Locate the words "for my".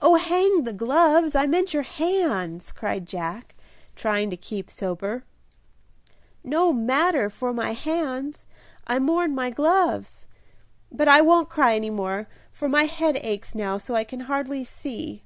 7.28-7.72, 12.52-12.84